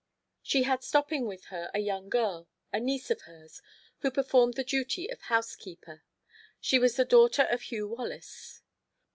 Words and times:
She 0.41 0.63
had 0.63 0.81
stopping 0.83 1.27
with 1.27 1.45
her 1.53 1.69
a 1.75 1.79
young 1.79 2.09
girl, 2.09 2.47
a 2.73 2.79
niece 2.79 3.11
of 3.11 3.21
hers, 3.21 3.61
who 3.99 4.09
performed 4.09 4.55
the 4.55 4.63
duty 4.63 5.07
of 5.11 5.21
housekeeper. 5.21 6.01
She 6.59 6.79
was 6.79 6.95
the 6.95 7.05
daughter 7.05 7.43
of 7.43 7.61
Hugh 7.61 7.87
Wallace. 7.89 8.63